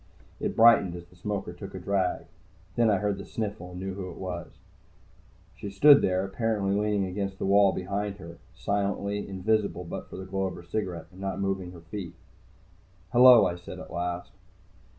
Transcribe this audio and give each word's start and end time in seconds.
It 0.39 0.55
brightened 0.55 0.95
as 0.95 1.05
the 1.05 1.15
smoker 1.15 1.53
took 1.53 1.75
a 1.75 1.79
drag. 1.79 2.25
Then 2.75 2.89
I 2.89 2.97
heard 2.97 3.19
the 3.19 3.23
sniffle, 3.23 3.69
and 3.69 3.79
knew 3.79 3.93
who 3.93 4.09
it 4.09 4.17
was. 4.17 4.51
She 5.55 5.69
stood 5.69 6.01
there, 6.01 6.25
apparently 6.25 6.75
leaning 6.75 7.05
against 7.05 7.37
the 7.37 7.45
wall 7.45 7.71
behind 7.71 8.15
her, 8.17 8.39
silently, 8.55 9.29
invisible 9.29 9.83
but 9.83 10.09
for 10.09 10.15
the 10.17 10.25
glow 10.25 10.45
of 10.45 10.55
her 10.55 10.63
cigarette, 10.63 11.05
and 11.11 11.21
not 11.21 11.39
moving 11.39 11.71
her 11.73 11.81
feet. 11.81 12.15
"Hello," 13.11 13.45
I 13.45 13.53
said 13.55 13.77
at 13.77 13.93
last. 13.93 14.31